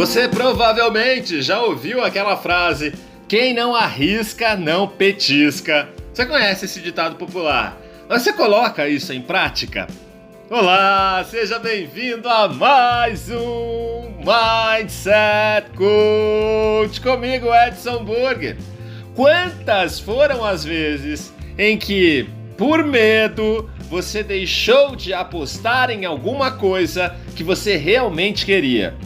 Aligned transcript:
Você 0.00 0.26
provavelmente 0.26 1.42
já 1.42 1.60
ouviu 1.60 2.02
aquela 2.02 2.34
frase: 2.34 2.94
quem 3.28 3.52
não 3.52 3.76
arrisca, 3.76 4.56
não 4.56 4.88
petisca. 4.88 5.90
Você 6.10 6.24
conhece 6.24 6.64
esse 6.64 6.80
ditado 6.80 7.16
popular? 7.16 7.78
Mas 8.08 8.22
você 8.22 8.32
coloca 8.32 8.88
isso 8.88 9.12
em 9.12 9.20
prática? 9.20 9.86
Olá, 10.48 11.22
seja 11.28 11.58
bem-vindo 11.58 12.26
a 12.30 12.48
mais 12.48 13.28
um 13.28 14.14
Mindset 14.24 15.68
Coach 15.76 16.98
comigo, 17.02 17.54
Edson 17.54 18.02
Burger. 18.02 18.56
Quantas 19.14 20.00
foram 20.00 20.42
as 20.42 20.64
vezes 20.64 21.30
em 21.58 21.76
que, 21.76 22.26
por 22.56 22.82
medo, 22.82 23.68
você 23.90 24.22
deixou 24.22 24.96
de 24.96 25.12
apostar 25.12 25.90
em 25.90 26.06
alguma 26.06 26.52
coisa 26.52 27.14
que 27.36 27.44
você 27.44 27.76
realmente 27.76 28.46
queria? 28.46 28.96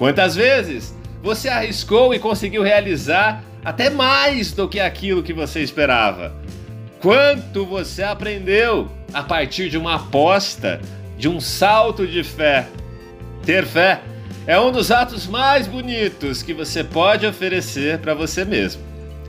Quantas 0.00 0.34
vezes 0.34 0.94
você 1.22 1.50
arriscou 1.50 2.14
e 2.14 2.18
conseguiu 2.18 2.62
realizar 2.62 3.44
até 3.62 3.90
mais 3.90 4.50
do 4.50 4.66
que 4.66 4.80
aquilo 4.80 5.22
que 5.22 5.34
você 5.34 5.60
esperava? 5.60 6.34
Quanto 7.02 7.66
você 7.66 8.02
aprendeu 8.02 8.90
a 9.12 9.22
partir 9.22 9.68
de 9.68 9.76
uma 9.76 9.96
aposta, 9.96 10.80
de 11.18 11.28
um 11.28 11.38
salto 11.38 12.06
de 12.06 12.24
fé? 12.24 12.66
Ter 13.44 13.66
fé 13.66 14.00
é 14.46 14.58
um 14.58 14.72
dos 14.72 14.90
atos 14.90 15.26
mais 15.26 15.66
bonitos 15.66 16.42
que 16.42 16.54
você 16.54 16.82
pode 16.82 17.26
oferecer 17.26 17.98
para 17.98 18.14
você 18.14 18.42
mesmo. 18.42 18.80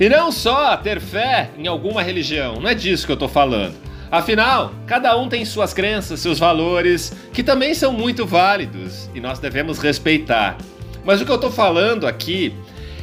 E 0.00 0.08
não 0.08 0.32
só 0.32 0.74
ter 0.78 0.98
fé 0.98 1.50
em 1.58 1.66
alguma 1.66 2.02
religião, 2.02 2.58
não 2.58 2.70
é 2.70 2.74
disso 2.74 3.04
que 3.04 3.12
eu 3.12 3.16
estou 3.16 3.28
falando. 3.28 3.74
Afinal, 4.10 4.72
cada 4.86 5.16
um 5.16 5.28
tem 5.28 5.44
suas 5.44 5.72
crenças, 5.72 6.20
seus 6.20 6.38
valores, 6.38 7.12
que 7.32 7.42
também 7.42 7.74
são 7.74 7.92
muito 7.92 8.26
válidos 8.26 9.08
e 9.14 9.20
nós 9.20 9.38
devemos 9.38 9.78
respeitar. 9.78 10.56
Mas 11.04 11.20
o 11.20 11.24
que 11.24 11.30
eu 11.30 11.36
estou 11.36 11.50
falando 11.50 12.06
aqui 12.06 12.54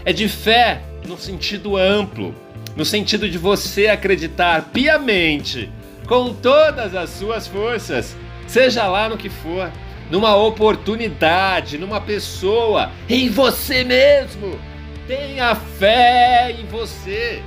é 0.06 0.14
de 0.14 0.28
fé 0.28 0.82
no 1.08 1.18
sentido 1.18 1.78
amplo, 1.78 2.34
no 2.76 2.86
sentido 2.86 3.30
de 3.30 3.38
você 3.38 3.88
acreditar 3.88 4.70
piamente, 4.72 5.70
com 6.08 6.34
todas 6.34 6.96
as 6.96 7.10
suas 7.10 7.48
forças, 7.48 8.16
seja 8.48 8.88
lá 8.88 9.08
no 9.08 9.18
que 9.18 9.30
for, 9.30 9.72
numa 10.10 10.36
oportunidade, 10.36 11.78
numa 11.78 12.02
pessoa, 12.02 12.92
em 13.08 13.30
você 13.30 13.84
mesmo. 13.84 14.60
Tenha 15.08 15.56
fé 15.56 16.56
em 16.60 16.66
você. 16.66 17.42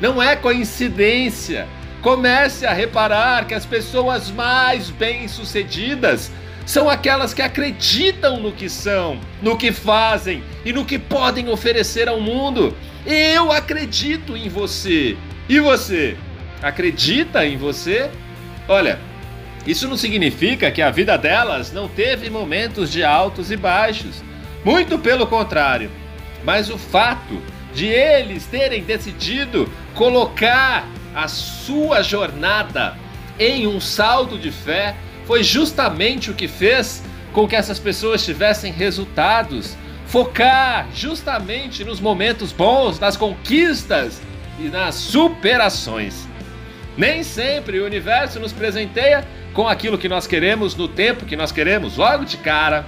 Não 0.00 0.22
é 0.22 0.36
coincidência 0.36 1.66
Comece 2.02 2.66
a 2.66 2.72
reparar 2.72 3.46
que 3.46 3.52
as 3.52 3.66
pessoas 3.66 4.30
mais 4.30 4.88
bem-sucedidas 4.90 6.32
são 6.64 6.88
aquelas 6.88 7.34
que 7.34 7.42
acreditam 7.42 8.40
no 8.40 8.52
que 8.52 8.70
são, 8.70 9.20
no 9.42 9.56
que 9.56 9.70
fazem 9.70 10.42
e 10.64 10.72
no 10.72 10.84
que 10.84 10.98
podem 10.98 11.48
oferecer 11.50 12.08
ao 12.08 12.20
mundo. 12.20 12.74
Eu 13.04 13.52
acredito 13.52 14.34
em 14.36 14.48
você. 14.48 15.16
E 15.48 15.60
você? 15.60 16.16
Acredita 16.62 17.44
em 17.44 17.58
você? 17.58 18.10
Olha, 18.66 18.98
isso 19.66 19.86
não 19.86 19.96
significa 19.96 20.70
que 20.70 20.80
a 20.80 20.90
vida 20.90 21.18
delas 21.18 21.70
não 21.70 21.86
teve 21.86 22.30
momentos 22.30 22.90
de 22.90 23.04
altos 23.04 23.50
e 23.50 23.56
baixos. 23.56 24.22
Muito 24.64 24.98
pelo 24.98 25.26
contrário. 25.26 25.90
Mas 26.44 26.70
o 26.70 26.78
fato 26.78 27.42
de 27.74 27.86
eles 27.86 28.46
terem 28.46 28.82
decidido 28.84 29.70
colocar 29.94 30.86
a 31.14 31.28
sua 31.28 32.02
jornada 32.02 32.96
em 33.38 33.66
um 33.66 33.80
salto 33.80 34.38
de 34.38 34.50
fé 34.50 34.94
foi 35.26 35.42
justamente 35.42 36.30
o 36.30 36.34
que 36.34 36.46
fez 36.46 37.02
com 37.32 37.46
que 37.46 37.56
essas 37.56 37.78
pessoas 37.78 38.24
tivessem 38.24 38.72
resultados. 38.72 39.76
Focar 40.06 40.88
justamente 40.92 41.84
nos 41.84 42.00
momentos 42.00 42.52
bons, 42.52 42.98
nas 42.98 43.16
conquistas 43.16 44.20
e 44.58 44.64
nas 44.64 44.96
superações. 44.96 46.26
Nem 46.96 47.22
sempre 47.22 47.78
o 47.78 47.86
universo 47.86 48.40
nos 48.40 48.52
presenteia 48.52 49.26
com 49.54 49.68
aquilo 49.68 49.96
que 49.96 50.08
nós 50.08 50.26
queremos 50.26 50.74
no 50.74 50.88
tempo 50.88 51.24
que 51.24 51.36
nós 51.36 51.52
queremos, 51.52 51.96
logo 51.96 52.24
de 52.24 52.36
cara. 52.38 52.84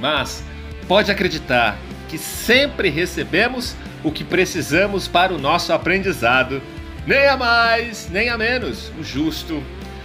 Mas 0.00 0.42
pode 0.86 1.10
acreditar 1.10 1.76
que 2.08 2.16
sempre 2.16 2.88
recebemos 2.88 3.76
o 4.02 4.10
que 4.10 4.24
precisamos 4.24 5.06
para 5.06 5.34
o 5.34 5.38
nosso 5.38 5.72
aprendizado 5.72 6.62
nem 7.08 7.26
a 7.26 7.38
mais, 7.38 8.06
nem 8.10 8.28
a 8.28 8.36
menos, 8.36 8.92
o 9.00 9.02
justo. 9.02 9.62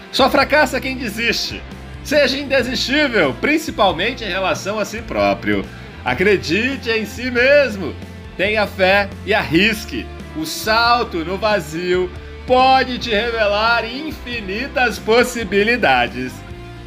Só 0.10 0.30
fracassa 0.30 0.80
quem 0.80 0.96
desiste. 0.96 1.62
Seja 2.02 2.38
indesistível, 2.38 3.36
principalmente 3.42 4.24
em 4.24 4.30
relação 4.30 4.80
a 4.80 4.86
si 4.86 5.02
próprio. 5.02 5.66
Acredite 6.06 6.90
em 6.90 7.06
si 7.06 7.30
mesmo. 7.30 7.94
Tenha 8.38 8.66
fé 8.66 9.10
e 9.26 9.34
arrisque. 9.34 10.06
O 10.38 10.46
salto 10.46 11.26
no 11.26 11.38
vazio 11.38 12.10
pode 12.48 12.98
te 12.98 13.10
revelar 13.10 13.84
infinitas 13.84 14.98
possibilidades. 14.98 16.32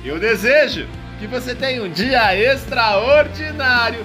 Eu 0.02 0.18
desejo 0.18 0.88
que 1.18 1.26
você 1.26 1.54
tenha 1.54 1.82
um 1.82 1.90
dia 1.90 2.34
extraordinário 2.34 4.04